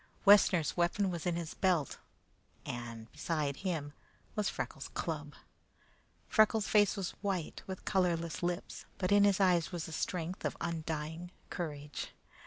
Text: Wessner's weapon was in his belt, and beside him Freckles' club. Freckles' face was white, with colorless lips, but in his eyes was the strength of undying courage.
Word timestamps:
Wessner's 0.25 0.75
weapon 0.75 1.11
was 1.11 1.27
in 1.27 1.35
his 1.35 1.53
belt, 1.53 1.99
and 2.65 3.11
beside 3.11 3.57
him 3.57 3.93
Freckles' 4.35 4.87
club. 4.95 5.35
Freckles' 6.27 6.67
face 6.67 6.97
was 6.97 7.11
white, 7.21 7.61
with 7.67 7.85
colorless 7.85 8.41
lips, 8.41 8.85
but 8.97 9.11
in 9.11 9.25
his 9.25 9.39
eyes 9.39 9.71
was 9.71 9.85
the 9.85 9.91
strength 9.91 10.43
of 10.43 10.57
undying 10.59 11.29
courage. 11.51 12.13